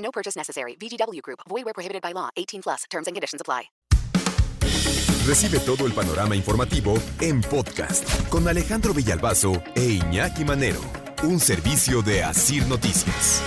No 0.00 0.10
purchase 0.10 0.36
necessary. 0.36 0.76
VGW 0.76 1.22
Group. 1.22 1.40
Void 1.48 1.64
where 1.64 1.74
prohibited 1.74 2.02
by 2.02 2.12
law. 2.12 2.28
18 2.36 2.62
plus. 2.62 2.84
Terms 2.90 3.06
and 3.06 3.16
conditions 3.16 3.40
apply. 3.40 3.70
Recibe 5.26 5.60
todo 5.60 5.86
el 5.86 5.92
panorama 5.92 6.34
informativo 6.34 6.94
en 7.20 7.42
podcast 7.42 8.28
con 8.30 8.48
Alejandro 8.48 8.94
Villalbazo 8.94 9.62
e 9.74 10.00
Iñaki 10.00 10.44
Manero, 10.44 10.80
un 11.22 11.38
servicio 11.38 12.00
de 12.02 12.22
Asir 12.22 12.66
Noticias. 12.66 13.42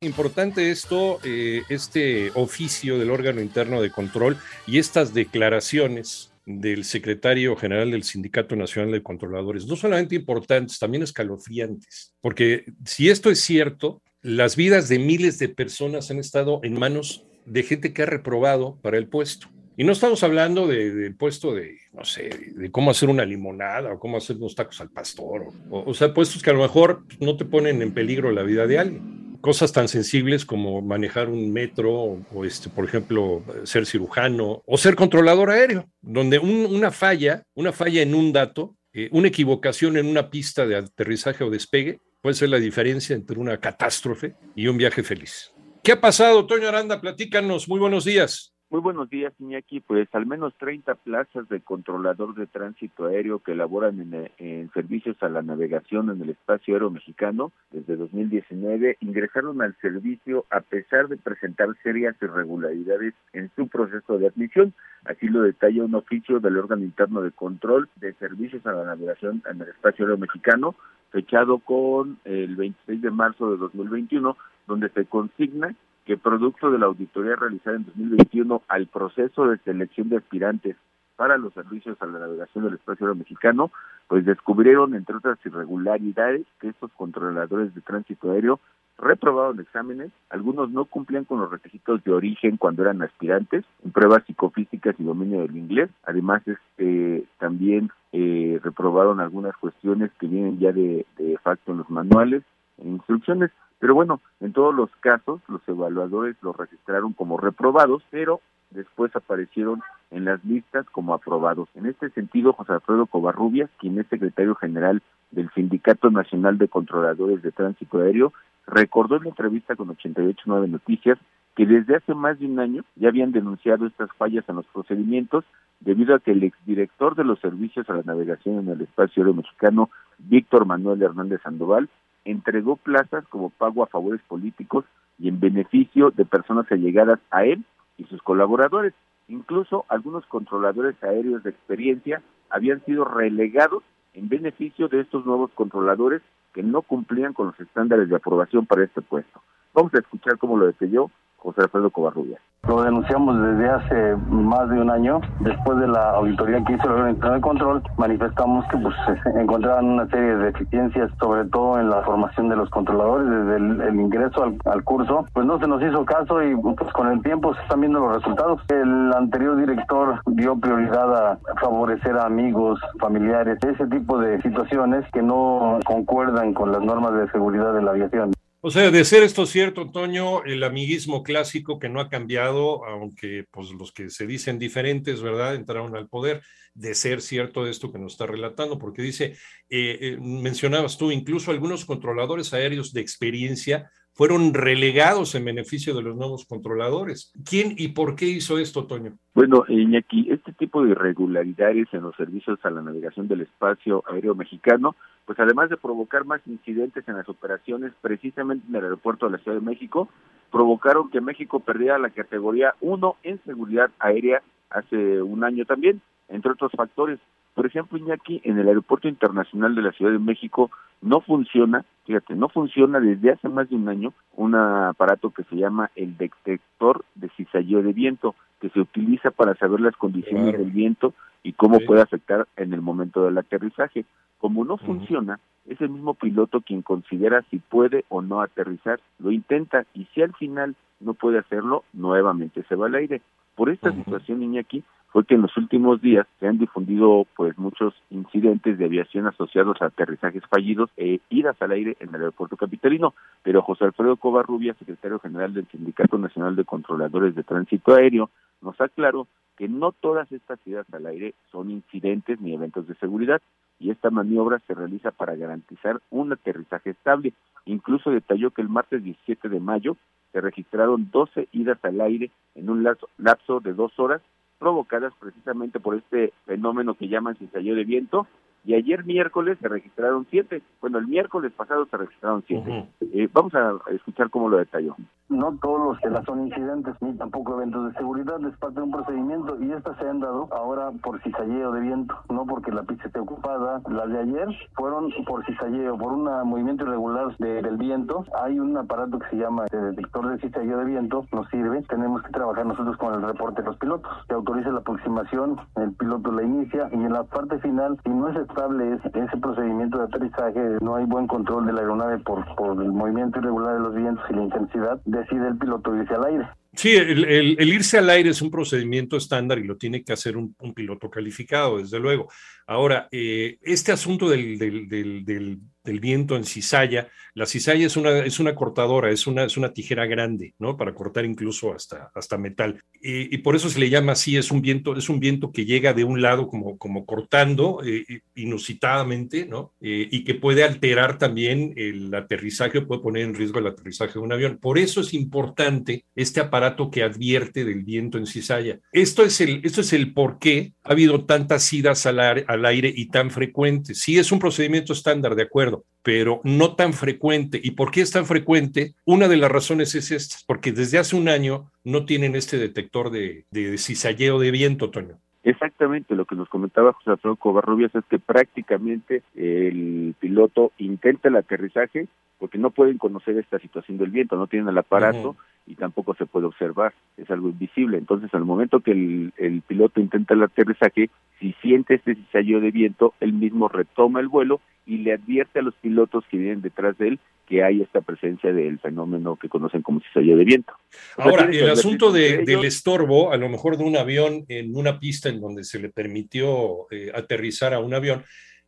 Importante 0.00 0.70
esto, 0.70 1.20
eh, 1.22 1.62
este 1.68 2.30
oficio 2.34 2.98
del 2.98 3.10
órgano 3.10 3.40
interno 3.40 3.80
de 3.80 3.90
control 3.90 4.36
y 4.66 4.78
estas 4.78 5.14
declaraciones 5.14 6.32
del 6.44 6.84
secretario 6.84 7.56
general 7.56 7.90
del 7.90 8.04
Sindicato 8.04 8.56
Nacional 8.56 8.92
de 8.92 9.02
Controladores, 9.02 9.66
no 9.66 9.76
solamente 9.76 10.16
importantes, 10.16 10.78
también 10.78 11.02
escalofriantes, 11.02 12.14
porque 12.20 12.64
si 12.84 13.08
esto 13.08 13.30
es 13.30 13.40
cierto, 13.40 14.02
las 14.22 14.56
vidas 14.56 14.88
de 14.88 14.98
miles 14.98 15.38
de 15.38 15.48
personas 15.48 16.10
han 16.10 16.18
estado 16.18 16.60
en 16.62 16.78
manos 16.78 17.24
de 17.46 17.62
gente 17.62 17.92
que 17.92 18.02
ha 18.02 18.06
reprobado 18.06 18.78
para 18.82 18.98
el 18.98 19.08
puesto. 19.08 19.48
Y 19.76 19.84
no 19.84 19.92
estamos 19.92 20.24
hablando 20.24 20.66
del 20.66 21.14
puesto 21.14 21.54
de, 21.54 21.78
no 21.92 22.04
sé, 22.04 22.30
de 22.56 22.70
cómo 22.70 22.90
hacer 22.90 23.08
una 23.08 23.24
limonada 23.24 23.92
o 23.92 23.98
cómo 24.00 24.16
hacer 24.16 24.36
unos 24.36 24.56
tacos 24.56 24.80
al 24.80 24.90
pastor, 24.90 25.52
o, 25.70 25.84
o 25.86 25.94
sea, 25.94 26.12
puestos 26.12 26.42
que 26.42 26.50
a 26.50 26.54
lo 26.54 26.62
mejor 26.62 27.04
no 27.20 27.36
te 27.36 27.44
ponen 27.44 27.80
en 27.80 27.94
peligro 27.94 28.32
la 28.32 28.42
vida 28.42 28.66
de 28.66 28.78
alguien 28.78 29.18
cosas 29.40 29.72
tan 29.72 29.88
sensibles 29.88 30.44
como 30.44 30.82
manejar 30.82 31.28
un 31.28 31.52
metro 31.52 32.18
o, 32.32 32.44
este, 32.44 32.68
por 32.68 32.84
ejemplo, 32.84 33.42
ser 33.64 33.86
cirujano 33.86 34.62
o 34.66 34.76
ser 34.76 34.96
controlador 34.96 35.50
aéreo, 35.50 35.88
donde 36.00 36.38
una 36.38 36.90
falla, 36.90 37.42
una 37.54 37.72
falla 37.72 38.02
en 38.02 38.14
un 38.14 38.32
dato, 38.32 38.76
eh, 38.98 39.08
una 39.12 39.28
equivocación 39.28 39.96
en 39.96 40.06
una 40.06 40.28
pista 40.28 40.66
de 40.66 40.74
aterrizaje 40.74 41.44
o 41.44 41.50
despegue 41.50 42.00
puede 42.20 42.34
ser 42.34 42.48
la 42.48 42.58
diferencia 42.58 43.14
entre 43.14 43.38
una 43.38 43.60
catástrofe 43.60 44.34
y 44.56 44.66
un 44.66 44.76
viaje 44.76 45.04
feliz. 45.04 45.52
¿Qué 45.84 45.92
ha 45.92 46.00
pasado, 46.00 46.46
Toño 46.48 46.66
Aranda? 46.66 47.00
Platícanos. 47.00 47.68
Muy 47.68 47.78
buenos 47.78 48.04
días. 48.04 48.52
Muy 48.70 48.82
buenos 48.82 49.08
días, 49.08 49.32
Iñaki. 49.38 49.80
Pues 49.80 50.14
al 50.14 50.26
menos 50.26 50.52
30 50.58 50.94
plazas 50.96 51.48
de 51.48 51.62
controlador 51.62 52.34
de 52.34 52.46
tránsito 52.46 53.06
aéreo 53.06 53.38
que 53.38 53.52
elaboran 53.52 53.98
en, 53.98 54.30
en, 54.36 54.70
servicios 54.72 55.16
a 55.22 55.30
la 55.30 55.40
navegación 55.40 56.10
en 56.10 56.20
el 56.20 56.28
espacio 56.30 56.74
aéreo 56.74 56.90
mexicano 56.90 57.50
desde 57.70 57.96
2019 57.96 58.98
ingresaron 59.00 59.62
al 59.62 59.74
servicio 59.80 60.44
a 60.50 60.60
pesar 60.60 61.08
de 61.08 61.16
presentar 61.16 61.68
serias 61.82 62.14
irregularidades 62.20 63.14
en 63.32 63.50
su 63.56 63.68
proceso 63.68 64.18
de 64.18 64.26
admisión. 64.26 64.74
Así 65.06 65.28
lo 65.28 65.40
detalla 65.40 65.84
un 65.84 65.94
oficio 65.94 66.38
del 66.38 66.58
órgano 66.58 66.84
interno 66.84 67.22
de 67.22 67.30
control 67.30 67.88
de 67.96 68.12
servicios 68.14 68.66
a 68.66 68.72
la 68.72 68.84
navegación 68.84 69.42
en 69.50 69.62
el 69.62 69.68
espacio 69.68 70.04
aéreo 70.04 70.18
mexicano, 70.18 70.74
fechado 71.10 71.58
con 71.60 72.18
el 72.26 72.54
26 72.54 73.00
de 73.00 73.10
marzo 73.10 73.50
de 73.50 73.56
2021, 73.56 74.36
donde 74.66 74.90
se 74.90 75.06
consigna 75.06 75.74
que 76.08 76.16
producto 76.16 76.70
de 76.70 76.78
la 76.78 76.86
auditoría 76.86 77.36
realizada 77.36 77.76
en 77.76 77.84
2021 77.84 78.62
al 78.66 78.86
proceso 78.86 79.46
de 79.46 79.58
selección 79.58 80.08
de 80.08 80.16
aspirantes 80.16 80.74
para 81.16 81.36
los 81.36 81.52
servicios 81.52 82.00
a 82.00 82.06
la 82.06 82.18
navegación 82.18 82.64
del 82.64 82.74
espacio 82.76 83.04
aéreo 83.04 83.18
mexicano, 83.18 83.70
pues 84.06 84.24
descubrieron, 84.24 84.94
entre 84.94 85.16
otras 85.16 85.38
irregularidades, 85.44 86.46
que 86.60 86.68
estos 86.68 86.90
controladores 86.92 87.74
de 87.74 87.82
tránsito 87.82 88.30
aéreo 88.30 88.58
reprobaron 88.96 89.60
exámenes, 89.60 90.10
algunos 90.30 90.70
no 90.70 90.86
cumplían 90.86 91.26
con 91.26 91.40
los 91.40 91.50
requisitos 91.50 92.02
de 92.04 92.12
origen 92.12 92.56
cuando 92.56 92.84
eran 92.84 93.02
aspirantes, 93.02 93.66
en 93.84 93.92
pruebas 93.92 94.24
psicofísicas 94.24 94.94
y 94.98 95.04
dominio 95.04 95.42
del 95.42 95.58
inglés, 95.58 95.90
además 96.04 96.40
este, 96.46 97.24
también 97.38 97.90
eh, 98.12 98.58
reprobaron 98.64 99.20
algunas 99.20 99.54
cuestiones 99.58 100.10
que 100.18 100.26
vienen 100.26 100.58
ya 100.58 100.72
de, 100.72 101.04
facto 101.42 101.72
en 101.72 101.78
los 101.78 101.90
manuales, 101.90 102.44
en 102.78 102.92
instrucciones, 102.92 103.50
pero 103.78 103.94
bueno, 103.94 104.20
en 104.40 104.52
todos 104.52 104.74
los 104.74 104.90
casos 105.00 105.40
los 105.48 105.60
evaluadores 105.68 106.36
los 106.42 106.56
registraron 106.56 107.12
como 107.12 107.38
reprobados, 107.38 108.02
pero 108.10 108.40
después 108.70 109.14
aparecieron 109.14 109.82
en 110.10 110.24
las 110.24 110.44
listas 110.44 110.86
como 110.90 111.14
aprobados. 111.14 111.68
En 111.74 111.86
este 111.86 112.10
sentido, 112.10 112.52
José 112.52 112.72
Alfredo 112.72 113.06
Covarrubias, 113.06 113.70
quien 113.78 113.98
es 113.98 114.06
secretario 114.08 114.54
general 114.54 115.02
del 115.30 115.50
Sindicato 115.54 116.10
Nacional 116.10 116.58
de 116.58 116.68
Controladores 116.68 117.42
de 117.42 117.52
Tránsito 117.52 118.00
Aéreo, 118.00 118.32
recordó 118.66 119.16
en 119.16 119.24
la 119.24 119.28
entrevista 119.30 119.76
con 119.76 119.90
889 119.90 120.68
Noticias 120.68 121.18
que 121.56 121.66
desde 121.66 121.96
hace 121.96 122.14
más 122.14 122.38
de 122.38 122.46
un 122.46 122.60
año 122.60 122.84
ya 122.96 123.08
habían 123.08 123.32
denunciado 123.32 123.86
estas 123.86 124.10
fallas 124.16 124.44
en 124.48 124.56
los 124.56 124.66
procedimientos 124.66 125.44
debido 125.80 126.14
a 126.14 126.20
que 126.20 126.32
el 126.32 126.44
exdirector 126.44 127.16
de 127.16 127.24
los 127.24 127.40
servicios 127.40 127.88
a 127.90 127.94
la 127.94 128.02
navegación 128.02 128.58
en 128.58 128.68
el 128.68 128.82
espacio 128.82 129.22
aéreo 129.22 129.34
mexicano, 129.34 129.90
Víctor 130.18 130.66
Manuel 130.66 131.02
Hernández 131.02 131.40
Sandoval, 131.42 131.88
entregó 132.24 132.76
plazas 132.76 133.26
como 133.28 133.50
pago 133.50 133.82
a 133.82 133.88
favores 133.88 134.20
políticos 134.28 134.84
y 135.18 135.28
en 135.28 135.40
beneficio 135.40 136.10
de 136.10 136.24
personas 136.24 136.70
allegadas 136.70 137.20
a 137.30 137.44
él 137.44 137.64
y 137.96 138.04
sus 138.04 138.22
colaboradores. 138.22 138.94
Incluso 139.28 139.84
algunos 139.88 140.24
controladores 140.26 141.02
aéreos 141.02 141.42
de 141.42 141.50
experiencia 141.50 142.22
habían 142.50 142.84
sido 142.84 143.04
relegados 143.04 143.82
en 144.14 144.28
beneficio 144.28 144.88
de 144.88 145.00
estos 145.00 145.26
nuevos 145.26 145.50
controladores 145.54 146.22
que 146.54 146.62
no 146.62 146.82
cumplían 146.82 147.34
con 147.34 147.48
los 147.48 147.60
estándares 147.60 148.08
de 148.08 148.16
aprobación 148.16 148.66
para 148.66 148.84
este 148.84 149.02
puesto. 149.02 149.42
Vamos 149.74 149.92
a 149.94 149.98
escuchar 149.98 150.38
cómo 150.38 150.56
lo 150.56 150.66
detalló 150.66 151.10
José 151.38 151.62
Alfredo 151.62 151.90
Covarrubias. 151.90 152.40
Lo 152.66 152.82
denunciamos 152.82 153.40
desde 153.40 153.70
hace 153.70 154.16
más 154.28 154.68
de 154.68 154.80
un 154.80 154.90
año. 154.90 155.20
Después 155.40 155.78
de 155.78 155.86
la 155.86 156.10
auditoría 156.10 156.62
que 156.64 156.74
hizo 156.74 156.84
el 156.86 156.92
órgano 156.92 157.34
de 157.34 157.40
control, 157.40 157.82
manifestamos 157.96 158.66
que 158.66 158.76
pues 158.76 158.94
encontraban 159.36 159.86
una 159.86 160.06
serie 160.08 160.36
de 160.36 160.44
deficiencias, 160.46 161.10
sobre 161.20 161.48
todo 161.48 161.78
en 161.78 161.88
la 161.88 162.02
formación 162.02 162.48
de 162.48 162.56
los 162.56 162.68
controladores, 162.68 163.30
desde 163.30 163.56
el, 163.56 163.80
el 163.80 164.00
ingreso 164.00 164.42
al, 164.42 164.58
al, 164.66 164.82
curso. 164.84 165.24
Pues 165.32 165.46
no 165.46 165.58
se 165.60 165.68
nos 165.68 165.82
hizo 165.82 166.04
caso 166.04 166.42
y 166.42 166.54
pues 166.56 166.92
con 166.92 167.10
el 167.10 167.22
tiempo 167.22 167.54
se 167.54 167.62
están 167.62 167.80
viendo 167.80 168.00
los 168.00 168.16
resultados. 168.16 168.60
El 168.68 169.12
anterior 169.14 169.56
director 169.56 170.20
dio 170.26 170.58
prioridad 170.58 171.32
a 171.32 171.38
favorecer 171.60 172.16
a 172.18 172.26
amigos, 172.26 172.80
familiares, 172.98 173.58
ese 173.62 173.86
tipo 173.86 174.18
de 174.18 174.42
situaciones 174.42 175.06
que 175.12 175.22
no 175.22 175.78
concuerdan 175.86 176.52
con 176.52 176.72
las 176.72 176.82
normas 176.82 177.14
de 177.14 177.30
seguridad 177.30 177.72
de 177.72 177.82
la 177.82 177.92
aviación. 177.92 178.32
O 178.60 178.72
sea, 178.72 178.90
de 178.90 179.04
ser 179.04 179.22
esto 179.22 179.46
cierto, 179.46 179.82
Antonio, 179.82 180.44
el 180.44 180.64
amiguismo 180.64 181.22
clásico 181.22 181.78
que 181.78 181.88
no 181.88 182.00
ha 182.00 182.08
cambiado, 182.08 182.84
aunque 182.86 183.44
pues 183.52 183.70
los 183.70 183.92
que 183.92 184.10
se 184.10 184.26
dicen 184.26 184.58
diferentes, 184.58 185.22
¿verdad?, 185.22 185.54
entraron 185.54 185.94
al 185.94 186.08
poder, 186.08 186.42
de 186.74 186.94
ser 186.96 187.22
cierto 187.22 187.68
esto 187.68 187.92
que 187.92 188.00
nos 188.00 188.12
está 188.14 188.26
relatando, 188.26 188.76
porque 188.76 189.00
dice, 189.02 189.36
eh, 189.70 189.98
eh, 190.00 190.18
mencionabas 190.20 190.98
tú, 190.98 191.12
incluso 191.12 191.52
algunos 191.52 191.84
controladores 191.84 192.52
aéreos 192.52 192.92
de 192.92 193.00
experiencia 193.00 193.90
fueron 194.18 194.52
relegados 194.52 195.36
en 195.36 195.44
beneficio 195.44 195.94
de 195.94 196.02
los 196.02 196.16
nuevos 196.16 196.44
controladores. 196.44 197.32
¿Quién 197.48 197.74
y 197.76 197.90
por 197.90 198.16
qué 198.16 198.24
hizo 198.24 198.58
esto, 198.58 198.84
Toño? 198.84 199.12
Bueno, 199.32 199.64
Iñaki, 199.68 200.32
este 200.32 200.52
tipo 200.54 200.82
de 200.82 200.90
irregularidades 200.90 201.86
en 201.92 202.02
los 202.02 202.16
servicios 202.16 202.58
a 202.64 202.70
la 202.70 202.82
navegación 202.82 203.28
del 203.28 203.42
espacio 203.42 204.02
aéreo 204.08 204.34
mexicano, 204.34 204.96
pues 205.24 205.38
además 205.38 205.70
de 205.70 205.76
provocar 205.76 206.24
más 206.24 206.40
incidentes 206.48 207.06
en 207.06 207.14
las 207.14 207.28
operaciones 207.28 207.92
precisamente 208.00 208.66
en 208.68 208.74
el 208.74 208.82
aeropuerto 208.82 209.26
de 209.26 209.32
la 209.32 209.38
Ciudad 209.38 209.56
de 209.56 209.64
México, 209.64 210.08
provocaron 210.50 211.10
que 211.10 211.20
México 211.20 211.60
perdiera 211.60 211.96
la 211.96 212.10
categoría 212.10 212.74
1 212.80 213.16
en 213.22 213.40
seguridad 213.44 213.92
aérea 214.00 214.42
hace 214.70 215.22
un 215.22 215.44
año 215.44 215.64
también, 215.64 216.02
entre 216.28 216.50
otros 216.50 216.72
factores. 216.72 217.20
Por 217.54 217.66
ejemplo, 217.66 217.96
Iñaki, 217.96 218.40
en 218.42 218.58
el 218.58 218.66
Aeropuerto 218.66 219.06
Internacional 219.06 219.76
de 219.76 219.82
la 219.82 219.92
Ciudad 219.92 220.10
de 220.10 220.18
México 220.18 220.72
no 221.00 221.20
funciona, 221.20 221.84
fíjate, 222.04 222.34
no 222.34 222.48
funciona 222.48 223.00
desde 223.00 223.30
hace 223.32 223.48
más 223.48 223.68
de 223.68 223.76
un 223.76 223.88
año 223.88 224.12
un 224.36 224.54
aparato 224.54 225.30
que 225.30 225.44
se 225.44 225.56
llama 225.56 225.90
el 225.96 226.16
detector 226.16 227.04
de 227.14 227.28
cizalleo 227.30 227.82
de 227.82 227.92
viento, 227.92 228.34
que 228.60 228.68
se 228.70 228.80
utiliza 228.80 229.30
para 229.30 229.54
saber 229.54 229.80
las 229.80 229.96
condiciones 229.96 230.50
claro. 230.50 230.58
del 230.58 230.70
viento 230.70 231.14
y 231.42 231.52
cómo 231.52 231.78
sí. 231.78 231.86
puede 231.86 232.02
afectar 232.02 232.46
en 232.56 232.72
el 232.72 232.82
momento 232.82 233.24
del 233.24 233.38
aterrizaje. 233.38 234.04
Como 234.38 234.64
no 234.64 234.74
uh 234.74 234.76
-huh. 234.78 234.86
funciona, 234.86 235.40
es 235.66 235.80
el 235.80 235.90
mismo 235.90 236.14
piloto 236.14 236.60
quien 236.60 236.82
considera 236.82 237.42
si 237.50 237.58
puede 237.58 238.04
o 238.08 238.22
no 238.22 238.40
aterrizar, 238.40 239.00
lo 239.18 239.30
intenta 239.30 239.84
y 239.94 240.06
si 240.14 240.22
al 240.22 240.34
final 240.34 240.74
no 241.00 241.14
puede 241.14 241.38
hacerlo, 241.38 241.84
nuevamente 241.92 242.64
se 242.68 242.74
va 242.74 242.86
al 242.86 242.94
aire. 242.94 243.20
Por 243.54 243.70
esta 243.70 243.90
uh 243.90 243.92
-huh. 243.92 244.04
situación, 244.04 244.42
Iñaki, 244.42 244.82
fue 245.10 245.24
que 245.24 245.34
en 245.34 245.42
los 245.42 245.56
últimos 245.56 246.02
días 246.02 246.26
se 246.38 246.46
han 246.46 246.58
difundido 246.58 247.26
pues 247.34 247.56
muchos 247.58 247.94
incidentes 248.10 248.78
de 248.78 248.84
aviación 248.84 249.26
asociados 249.26 249.80
a 249.80 249.86
aterrizajes 249.86 250.42
fallidos 250.46 250.90
e 250.96 251.20
idas 251.30 251.60
al 251.62 251.72
aire 251.72 251.96
en 252.00 252.10
el 252.10 252.16
aeropuerto 252.16 252.56
capitalino, 252.56 253.14
pero 253.42 253.62
José 253.62 253.84
Alfredo 253.84 254.16
Covarrubia, 254.16 254.74
secretario 254.74 255.18
general 255.18 255.54
del 255.54 255.66
Sindicato 255.68 256.18
Nacional 256.18 256.56
de 256.56 256.64
Controladores 256.64 257.34
de 257.34 257.42
Tránsito 257.42 257.94
Aéreo, 257.94 258.30
nos 258.60 258.78
aclaró 258.80 259.26
que 259.56 259.68
no 259.68 259.92
todas 259.92 260.30
estas 260.30 260.58
idas 260.66 260.86
al 260.92 261.06
aire 261.06 261.34
son 261.50 261.70
incidentes 261.70 262.40
ni 262.40 262.54
eventos 262.54 262.86
de 262.86 262.94
seguridad 262.96 263.40
y 263.80 263.90
esta 263.90 264.10
maniobra 264.10 264.60
se 264.66 264.74
realiza 264.74 265.10
para 265.10 265.36
garantizar 265.36 266.00
un 266.10 266.32
aterrizaje 266.32 266.90
estable. 266.90 267.32
Incluso 267.64 268.10
detalló 268.10 268.50
que 268.50 268.62
el 268.62 268.68
martes 268.68 269.02
17 269.02 269.48
de 269.48 269.60
mayo 269.60 269.96
se 270.32 270.40
registraron 270.40 271.10
12 271.10 271.48
idas 271.52 271.78
al 271.82 272.00
aire 272.00 272.30
en 272.54 272.68
un 272.68 272.86
lapso 273.16 273.60
de 273.60 273.72
dos 273.72 273.98
horas 273.98 274.20
provocadas 274.58 275.12
precisamente 275.18 275.80
por 275.80 275.96
este 275.96 276.32
fenómeno 276.46 276.94
que 276.94 277.08
llaman 277.08 277.36
cizalleo 277.36 277.74
de 277.74 277.84
viento 277.84 278.26
y 278.64 278.74
ayer 278.74 279.04
miércoles 279.04 279.58
se 279.60 279.68
registraron 279.68 280.26
siete. 280.30 280.62
Bueno, 280.80 280.98
el 280.98 281.06
miércoles 281.06 281.52
pasado 281.56 281.86
se 281.86 281.96
registraron 281.96 282.44
siete. 282.46 282.88
Eh, 283.00 283.28
vamos 283.32 283.54
a 283.54 283.78
escuchar 283.90 284.30
cómo 284.30 284.48
lo 284.48 284.58
detalló. 284.58 284.96
No 285.28 285.54
todos 285.60 285.80
los 285.80 285.98
que 286.00 286.24
son 286.24 286.46
incidentes 286.46 286.94
ni 287.02 287.12
tampoco 287.12 287.56
eventos 287.56 287.92
de 287.92 287.98
seguridad, 287.98 288.40
es 288.46 288.56
parte 288.56 288.76
de 288.76 288.86
un 288.86 288.90
procedimiento 288.90 289.58
y 289.60 289.72
estas 289.72 289.98
se 289.98 290.08
han 290.08 290.20
dado 290.20 290.48
ahora 290.50 290.90
por 291.02 291.22
cizalleo 291.22 291.70
de 291.72 291.80
viento, 291.82 292.14
no 292.30 292.46
porque 292.46 292.72
la 292.72 292.82
pista 292.82 293.08
esté 293.08 293.20
ocupada. 293.20 293.82
Las 293.90 294.08
de 294.08 294.20
ayer 294.20 294.48
fueron 294.74 295.12
por 295.26 295.44
cizalleo, 295.44 295.98
por 295.98 296.12
un 296.12 296.24
movimiento 296.48 296.84
irregular 296.84 297.36
del 297.36 297.76
viento. 297.76 298.24
Hay 298.42 298.58
un 298.58 298.74
aparato 298.78 299.18
que 299.18 299.28
se 299.28 299.36
llama 299.36 299.66
el 299.70 299.94
detector 299.94 300.30
de 300.30 300.38
cizalleo 300.38 300.78
de 300.78 300.84
viento, 300.86 301.26
nos 301.32 301.46
sirve. 301.50 301.82
Tenemos 301.82 302.22
que 302.22 302.30
trabajar 302.30 302.64
nosotros 302.64 302.96
con 302.96 303.12
el 303.12 303.22
reporte 303.22 303.60
de 303.60 303.68
los 303.68 303.76
pilotos. 303.76 304.10
Se 304.28 304.34
autoriza 304.34 304.70
la 304.70 304.78
aproximación, 304.78 305.58
el 305.76 305.92
piloto 305.92 306.32
la 306.32 306.42
inicia 306.42 306.88
y 306.90 306.94
en 306.94 307.12
la 307.12 307.24
parte 307.24 307.58
final, 307.58 307.98
si 308.02 308.10
no 308.10 308.28
es 308.28 308.36
estable 308.48 308.98
ese 309.14 309.36
procedimiento 309.36 309.98
de 309.98 310.04
aterrizaje, 310.04 310.78
no 310.80 310.96
hay 310.96 311.04
buen 311.04 311.26
control 311.26 311.66
de 311.66 311.72
la 311.72 311.80
aeronave 311.80 312.18
por, 312.18 312.44
por 312.56 312.82
el 312.82 312.92
movimiento 312.92 313.38
irregular 313.38 313.74
de 313.74 313.80
los 313.80 313.94
vientos 313.94 314.24
y 314.30 314.34
la 314.34 314.42
intensidad, 314.42 315.00
decide 315.04 315.48
el 315.48 315.58
piloto 315.58 315.94
irse 315.94 316.14
al 316.14 316.24
aire. 316.24 316.48
Sí, 316.78 316.94
el, 316.94 317.68
irse 317.68 317.98
al 317.98 318.08
aire 318.08 318.30
es 318.30 318.40
un 318.40 318.52
procedimiento 318.52 319.16
estándar 319.16 319.58
y 319.58 319.64
lo 319.64 319.76
tiene 319.76 320.04
que 320.04 320.12
hacer 320.12 320.36
un, 320.36 320.54
piloto 320.76 321.10
calificado, 321.10 321.78
desde 321.78 321.98
luego. 321.98 322.30
Ahora, 322.68 323.08
eh, 323.10 323.58
este 323.62 323.90
asunto 323.90 324.28
del, 324.28 324.56
del 324.56 325.58
del 325.88 326.00
viento 326.00 326.36
en 326.36 326.44
cizalla. 326.44 327.08
La 327.34 327.46
cizalla 327.46 327.86
es 327.86 327.96
una, 327.96 328.18
es 328.18 328.38
una 328.38 328.54
cortadora, 328.54 329.10
es 329.10 329.26
una, 329.26 329.44
es 329.44 329.56
una 329.56 329.72
tijera 329.72 330.06
grande, 330.06 330.54
¿no? 330.58 330.76
Para 330.76 330.94
cortar 330.94 331.24
incluso 331.24 331.72
hasta, 331.72 332.10
hasta 332.14 332.36
metal. 332.36 332.82
Y, 333.00 333.38
por 333.38 333.56
eso 333.56 333.70
se 333.70 333.80
le 333.80 333.88
llama 333.88 334.12
así, 334.12 334.36
es 334.36 334.50
un 334.50 334.60
viento, 334.60 334.96
es 334.96 335.08
un 335.08 335.18
viento 335.18 335.50
que 335.50 335.64
llega 335.64 335.94
de 335.94 336.04
un 336.04 336.20
lado 336.20 336.48
como, 336.48 336.76
como 336.76 337.06
cortando 337.06 337.80
eh, 337.84 338.04
inusitadamente, 338.34 339.46
¿no? 339.46 339.72
Eh, 339.80 340.08
y 340.10 340.24
que 340.24 340.34
puede 340.34 340.62
alterar 340.62 341.16
también 341.16 341.72
el 341.76 342.14
aterrizaje, 342.14 342.82
puede 342.82 343.00
poner 343.00 343.22
en 343.22 343.34
riesgo 343.34 343.60
el 343.60 343.68
aterrizaje 343.68 344.14
de 344.14 344.18
un 344.18 344.32
avión. 344.32 344.58
Por 344.58 344.78
eso 344.78 345.00
es 345.00 345.14
importante 345.14 346.04
este 346.14 346.40
aparato 346.40 346.67
que 346.76 347.02
advierte 347.02 347.64
del 347.64 347.84
viento 347.84 348.18
en 348.18 348.26
cizalla. 348.26 348.78
Esto 348.92 349.22
es 349.22 349.40
el, 349.40 349.60
esto 349.64 349.80
es 349.80 349.92
el 349.92 350.12
por 350.12 350.38
qué 350.38 350.72
ha 350.84 350.92
habido 350.92 351.24
tantas 351.24 351.72
idas 351.72 352.06
al, 352.06 352.20
al 352.20 352.66
aire 352.66 352.92
y 352.94 353.08
tan 353.08 353.30
frecuentes. 353.30 354.00
Sí, 354.00 354.18
es 354.18 354.32
un 354.32 354.38
procedimiento 354.38 354.92
estándar, 354.92 355.34
de 355.34 355.42
acuerdo 355.42 355.84
pero 356.00 356.40
no 356.42 356.74
tan 356.74 356.94
frecuente. 356.94 357.60
¿Y 357.62 357.72
por 357.72 357.90
qué 357.90 358.00
es 358.00 358.12
tan 358.12 358.24
frecuente? 358.24 358.94
Una 359.04 359.28
de 359.28 359.36
las 359.36 359.50
razones 359.50 359.94
es 359.94 360.10
esta, 360.10 360.36
porque 360.46 360.72
desde 360.72 360.98
hace 360.98 361.16
un 361.16 361.28
año 361.28 361.70
no 361.84 362.06
tienen 362.06 362.34
este 362.34 362.56
detector 362.56 363.10
de, 363.10 363.44
de 363.50 363.76
cizalleo 363.76 364.38
de 364.38 364.50
viento, 364.50 364.90
Toño. 364.90 365.18
Exactamente, 365.44 366.14
lo 366.14 366.24
que 366.24 366.34
nos 366.34 366.48
comentaba 366.48 366.92
José 366.92 367.10
Alfredo 367.10 367.36
Covarrubias 367.36 367.94
es 367.94 368.04
que 368.08 368.18
prácticamente 368.18 369.22
el 369.34 370.14
piloto 370.18 370.72
intenta 370.78 371.28
el 371.28 371.36
aterrizaje 371.36 372.08
porque 372.38 372.58
no 372.58 372.70
pueden 372.70 372.98
conocer 372.98 373.36
esta 373.36 373.58
situación 373.58 373.98
del 373.98 374.10
viento, 374.10 374.36
no 374.36 374.46
tienen 374.46 374.68
el 374.68 374.78
aparato 374.78 375.36
y 375.68 375.74
tampoco 375.74 376.14
se 376.14 376.26
puede 376.26 376.46
observar, 376.46 376.94
es 377.16 377.30
algo 377.30 377.50
invisible. 377.50 377.98
Entonces, 377.98 378.32
al 378.32 378.44
momento 378.44 378.80
que 378.80 378.92
el, 378.92 379.32
el 379.36 379.60
piloto 379.62 380.00
intenta 380.00 380.34
el 380.34 380.42
aterrizaje, 380.42 381.10
si 381.38 381.52
siente 381.60 381.94
este 381.94 382.14
cizalleo 382.14 382.60
de 382.60 382.70
viento, 382.70 383.14
él 383.20 383.34
mismo 383.34 383.68
retoma 383.68 384.20
el 384.20 384.28
vuelo 384.28 384.60
y 384.86 384.98
le 384.98 385.12
advierte 385.12 385.58
a 385.58 385.62
los 385.62 385.74
pilotos 385.74 386.24
que 386.30 386.38
vienen 386.38 386.62
detrás 386.62 386.96
de 386.96 387.08
él 387.08 387.20
que 387.46 387.62
hay 387.62 387.80
esta 387.80 388.02
presencia 388.02 388.52
del 388.52 388.78
fenómeno 388.78 389.36
que 389.36 389.48
conocen 389.48 389.80
como 389.80 390.00
cizalleo 390.00 390.36
de 390.36 390.44
viento. 390.44 390.74
Ahora, 391.16 391.48
el 391.50 391.70
asunto 391.70 392.12
de, 392.12 392.44
del 392.44 392.64
estorbo, 392.64 393.32
a 393.32 393.38
lo 393.38 393.48
mejor 393.48 393.78
de 393.78 393.84
un 393.84 393.96
avión 393.96 394.44
en 394.48 394.76
una 394.76 394.98
pista 394.98 395.30
en 395.30 395.40
donde 395.40 395.64
se 395.64 395.78
le 395.78 395.88
permitió 395.88 396.90
eh, 396.90 397.10
aterrizar 397.14 397.72
a 397.72 397.78
un 397.78 397.94
avión, 397.94 398.22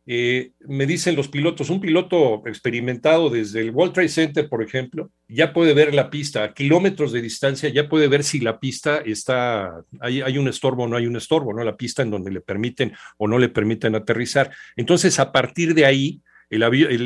eh, 0.07 0.51
me 0.67 0.87
dicen 0.87 1.15
los 1.15 1.27
pilotos, 1.27 1.69
un 1.69 1.79
piloto 1.79 2.41
experimentado 2.47 3.29
desde 3.29 3.61
el 3.61 3.71
World 3.71 3.93
Trade 3.93 4.09
Center, 4.09 4.49
por 4.49 4.63
ejemplo, 4.63 5.11
ya 5.27 5.53
puede 5.53 5.73
ver 5.73 5.93
la 5.93 6.09
pista 6.09 6.43
a 6.43 6.53
kilómetros 6.53 7.11
de 7.11 7.21
distancia, 7.21 7.69
ya 7.69 7.87
puede 7.87 8.07
ver 8.07 8.23
si 8.23 8.39
la 8.39 8.59
pista 8.59 8.97
está, 8.97 9.83
hay, 9.99 10.21
hay 10.21 10.37
un 10.37 10.47
estorbo 10.47 10.83
o 10.83 10.87
no 10.87 10.97
hay 10.97 11.05
un 11.05 11.15
estorbo, 11.15 11.53
¿no? 11.53 11.63
La 11.63 11.77
pista 11.77 12.01
en 12.01 12.09
donde 12.09 12.31
le 12.31 12.41
permiten 12.41 12.93
o 13.17 13.27
no 13.27 13.37
le 13.37 13.49
permiten 13.49 13.95
aterrizar. 13.95 14.51
Entonces, 14.75 15.19
a 15.19 15.31
partir 15.31 15.75
de 15.75 15.85
ahí, 15.85 16.21
el, 16.49 16.63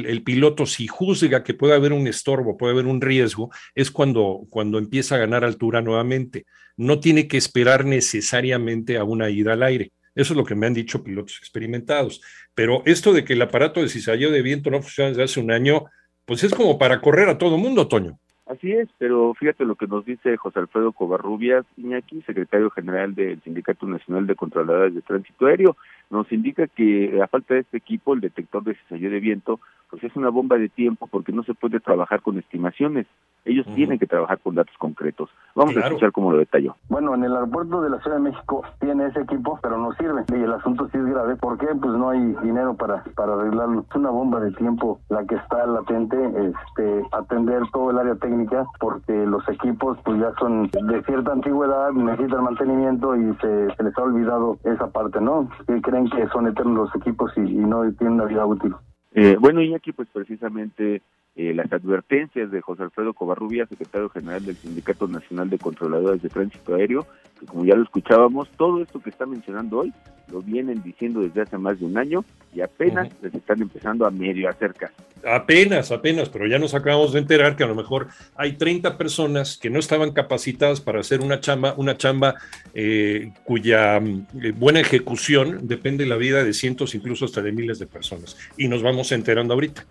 el, 0.08 0.24
piloto, 0.24 0.66
si 0.66 0.88
juzga 0.88 1.44
que 1.44 1.54
puede 1.54 1.76
haber 1.76 1.94
un 1.94 2.08
estorbo, 2.08 2.58
puede 2.58 2.74
haber 2.74 2.88
un 2.88 3.00
riesgo, 3.00 3.52
es 3.76 3.92
cuando, 3.92 4.48
cuando 4.50 4.80
empieza 4.80 5.16
a 5.16 5.20
ganar 5.20 5.44
altura 5.44 5.82
nuevamente. 5.82 6.46
No 6.78 7.00
tiene 7.00 7.28
que 7.28 7.38
esperar 7.38 7.86
necesariamente 7.86 8.98
a 8.98 9.04
una 9.04 9.30
ida 9.30 9.54
al 9.54 9.62
aire. 9.62 9.92
Eso 10.16 10.34
es 10.34 10.38
lo 10.38 10.46
que 10.46 10.56
me 10.56 10.66
han 10.66 10.74
dicho 10.74 11.04
pilotos 11.04 11.38
experimentados. 11.38 12.22
Pero 12.54 12.82
esto 12.86 13.14
de 13.14 13.24
que 13.24 13.34
el 13.34 13.42
aparato 13.42 13.82
de 13.82 13.90
cizalleo 13.90 14.32
de 14.32 14.42
viento 14.42 14.72
no 14.72 14.82
funciona 14.82 15.10
desde 15.10 15.24
hace 15.24 15.40
un 15.40 15.52
año, 15.52 15.86
pues 16.26 16.44
es 16.44 16.54
como 16.54 16.80
para 16.80 17.02
correr 17.02 17.30
a 17.30 17.38
todo 17.38 17.58
mundo, 17.58 17.88
Toño. 17.88 18.18
Así 18.46 18.72
es, 18.72 18.88
pero 19.00 19.34
fíjate 19.34 19.66
lo 19.66 19.76
que 19.76 19.88
nos 19.88 20.06
dice 20.06 20.38
José 20.38 20.60
Alfredo 20.60 20.92
Covarrubias 20.92 21.66
Iñaki, 21.78 22.22
secretario 22.22 22.70
general 22.70 23.16
del 23.16 23.42
Sindicato 23.42 23.88
Nacional 23.88 24.28
de 24.28 24.36
Controladores 24.36 24.94
de 24.94 25.02
Tránsito 25.02 25.48
Aéreo 25.48 25.76
nos 26.12 26.32
indica 26.32 26.68
que 26.68 27.20
a 27.22 27.28
falta 27.28 27.56
de 27.56 27.62
este 27.62 27.78
equipo, 27.78 28.14
el 28.14 28.22
detector 28.22 28.64
de 28.64 28.76
cizalleo 28.76 29.10
de 29.10 29.20
viento, 29.20 29.60
pues 29.90 30.04
es 30.04 30.16
una 30.16 30.30
bomba 30.30 30.58
de 30.58 30.70
tiempo 30.70 31.08
porque 31.08 31.32
no 31.32 31.44
se 31.44 31.56
puede 31.56 31.80
trabajar 31.80 32.22
con 32.22 32.38
estimaciones. 32.38 33.08
Ellos 33.46 33.66
tienen 33.76 34.00
que 34.00 34.08
trabajar 34.08 34.40
con 34.40 34.56
datos 34.56 34.76
concretos. 34.78 35.30
Vamos 35.54 35.78
a 35.78 35.82
escuchar 35.82 36.12
cómo 36.12 36.32
lo 36.32 36.40
detalló. 36.40 36.76
Bueno, 36.90 37.14
en 37.14 37.24
el 37.24 37.34
aeropuerto 37.34 37.82
de 37.82 37.92
la 37.92 38.00
Ciudad 38.02 38.18
de 38.18 38.24
México 38.24 38.64
tiene 38.80 39.06
ese 39.06 39.22
equipo, 39.22 39.60
pero 39.62 39.78
no 39.78 39.94
sirve. 39.94 40.24
Y 40.30 40.42
el 40.42 40.52
asunto 40.52 40.90
sí 40.92 40.98
es 40.98 41.06
grave. 41.06 41.36
¿Por 41.36 41.58
qué? 41.58 41.68
Pues 41.68 41.94
no 41.94 42.10
hay 42.10 42.20
dinero 42.42 42.76
para, 42.76 43.04
para 43.16 43.36
arreglarlo. 43.36 43.86
Es 43.88 43.96
una 43.96 44.10
bomba 44.10 44.40
de 44.40 44.52
tiempo 44.54 45.00
la 45.10 45.24
que 45.26 45.36
está 45.36 45.66
latente, 45.68 46.18
este, 46.18 47.04
atender 47.12 47.62
todo 47.72 47.92
el 47.92 48.00
área 48.00 48.16
técnica, 48.16 48.66
porque 48.80 49.14
los 49.26 49.48
equipos 49.48 49.98
pues 50.04 50.20
ya 50.20 50.34
son 50.40 50.70
de 50.70 51.04
cierta 51.04 51.32
antigüedad, 51.32 51.92
necesitan 51.92 52.44
mantenimiento 52.44 53.16
y 53.16 53.36
se, 53.36 53.84
les 53.84 53.98
ha 53.98 54.02
olvidado 54.02 54.58
esa 54.64 54.88
parte, 54.88 55.22
¿no? 55.22 55.50
creen 55.86 56.10
que 56.10 56.28
son 56.30 56.48
eternos 56.48 56.76
los 56.76 56.96
equipos 56.96 57.32
y, 57.38 57.42
no 57.42 57.92
tienen 57.94 58.16
una 58.16 58.26
vida 58.26 58.46
útil. 58.46 58.76
Eh, 59.14 59.38
bueno, 59.40 59.62
y 59.62 59.74
aquí 59.74 59.92
pues 59.92 60.08
precisamente 60.12 61.02
eh, 61.36 61.54
las 61.54 61.72
advertencias 61.74 62.50
de 62.50 62.62
José 62.62 62.84
Alfredo 62.84 63.14
Covarrubia, 63.14 63.66
secretario 63.66 64.10
general 64.10 64.46
del 64.46 64.56
Sindicato 64.56 65.08
Nacional 65.08 65.50
de 65.50 65.60
Controladores 65.60 66.22
de 66.22 66.30
Tránsito 66.30 66.76
Aéreo, 66.76 67.06
que 67.40 67.46
como 67.46 67.66
ya 67.66 67.76
lo 67.76 67.84
escuchábamos, 67.84 68.50
todo 68.52 68.82
esto 68.82 69.02
que 69.02 69.10
está 69.10 69.26
mencionando 69.26 69.80
hoy 69.80 69.94
lo 70.32 70.42
vienen 70.42 70.82
diciendo 70.82 71.20
desde 71.20 71.42
hace 71.42 71.58
más 71.58 71.80
de 71.80 71.86
un 71.86 71.98
año 71.98 72.24
y 72.54 72.62
apenas 72.62 73.10
les 73.22 73.34
están 73.34 73.62
empezando 73.62 74.06
a 74.06 74.12
medio 74.12 74.50
acercar. 74.50 74.92
Apenas, 75.26 75.92
apenas, 75.92 76.30
pero 76.30 76.48
ya 76.48 76.58
nos 76.58 76.74
acabamos 76.74 77.14
de 77.14 77.20
enterar 77.20 77.56
que 77.56 77.64
a 77.64 77.68
lo 77.68 77.76
mejor 77.76 78.08
hay 78.36 78.54
30 78.54 78.98
personas 78.98 79.58
que 79.58 79.70
no 79.70 79.80
estaban 79.80 80.12
capacitadas 80.12 80.82
para 80.82 81.00
hacer 81.00 81.22
una 81.22 81.40
chamba, 81.42 81.74
una 81.78 81.98
chamba 81.98 82.36
eh, 82.74 83.34
cuya 83.44 83.98
eh, 83.98 84.54
buena 84.56 84.80
ejecución 84.80 85.68
depende 85.68 86.04
de 86.06 86.10
la 86.10 86.16
vida 86.16 86.44
de 86.44 86.54
cientos, 86.54 86.96
incluso 86.96 87.26
hasta 87.26 87.42
de 87.42 87.52
miles 87.52 87.80
de 87.80 87.88
personas. 87.88 88.38
Y 88.56 88.68
nos 88.68 88.84
vamos 88.84 89.12
enterando 89.12 89.54
ahorita. 89.54 89.86